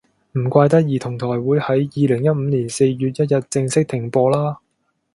[0.31, 4.57] 唔怪得兒童台會喺二零一五年四月一日正式停播啦